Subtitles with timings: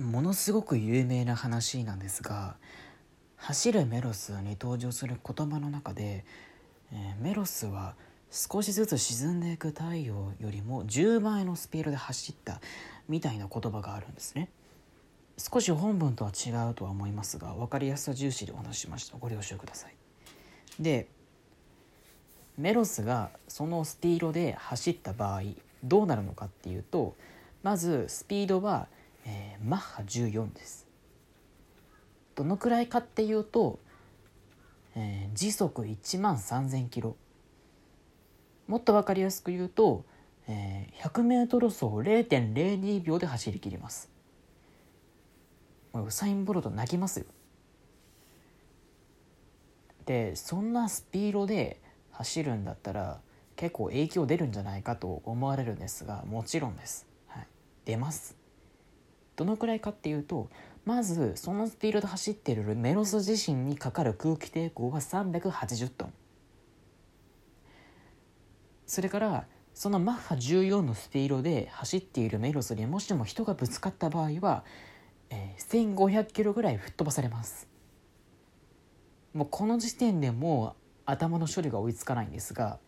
[0.00, 2.56] ものすごく有名な話なんですが
[3.36, 6.24] 走るメロスに登場する言葉の中で、
[6.92, 7.94] えメロスは
[8.30, 12.60] 少しずつ沈んでいく太陽よりも10倍のスピードで走った
[13.08, 14.50] みたいな言葉があるんですね。
[15.38, 19.16] 少し本文とは違うとは思いますが分かりやすさ重視でお話ししました。
[19.18, 19.94] ご了承ください。
[20.78, 21.08] で
[22.58, 25.42] メロスがそのスピードで走った場合
[25.82, 27.16] どうなるのかっていうと
[27.62, 28.88] まずスピードは、
[29.30, 30.86] えーマッハ14です。
[32.34, 33.78] どのくらいかっていうと、
[34.96, 37.16] えー時速1万3000キロ。
[38.66, 40.04] もっと分かりやすく言うと、
[40.48, 44.10] えー 100m 走0.02秒で走り切ります。
[45.94, 47.26] ウサイン・ボルト泣きますよ。
[50.06, 53.20] でそんなスピードで走るんだったら
[53.54, 57.46] 結構影響出るんじゃないかと思われるんですがもちろんです、はい、
[57.84, 58.39] 出ます。
[59.40, 60.50] どのくらいかっていうと
[60.84, 66.12] まずそのスピードで走っているメロス自身にかかる空気抵抗は380トン。
[68.86, 74.62] それからそのマッハ14のスピードで走っているメロスにもしも人がぶつかった場合は、
[75.30, 77.66] えー1500キロぐらい吹っ飛ばされます。
[79.32, 82.78] もうこの時点でもう頭の処理が追いつかないんですが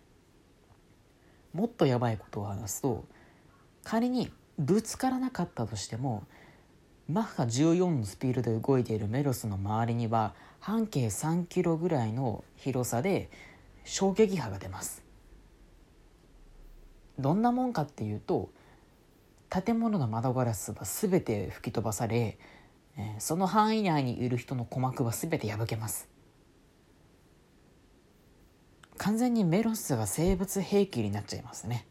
[1.54, 3.06] もっとやばいことを話すと
[3.84, 6.24] 仮にぶつからなかったとしても
[7.12, 13.28] マッハ14のスピードで動いているメロスの周りには半径3キロぐらいの広さで
[13.84, 15.02] 衝撃波が出ます。
[17.18, 18.48] どんなもんかっていうと
[19.50, 22.38] 建物の窓ガラスは全て吹き飛ばされ
[23.18, 26.08] その範囲内にいる人の鼓膜は全て破けます。
[28.96, 31.86] 完全にメロスが生物兵器になっちゃいますね。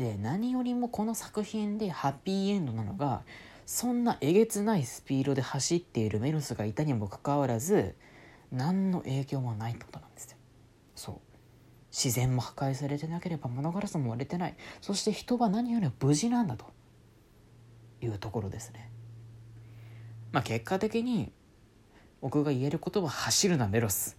[0.00, 3.20] で何よりもこの作品でハッピーエンドなのが
[3.66, 7.94] そんなえげつないスピードで走っているメロスがいたにもかかわらず
[8.50, 10.38] 何の影響もないってことなんですよ。
[10.96, 11.16] そう。
[11.92, 14.54] 自然も破壊されてなければ物ガラスも割れてない。
[14.80, 16.64] そして人は何よりも無事なんだと。
[18.00, 18.90] いうところですね。
[20.32, 21.30] まあ結果的に
[22.22, 24.16] 僕が言えることは走るなメロス。